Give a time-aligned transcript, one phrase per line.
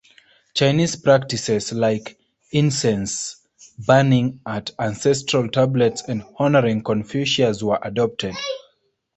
[0.55, 2.17] Chinese practices like
[2.49, 3.35] incense
[3.85, 8.33] burning at ancestral tablets and honoring Confucius were adopted.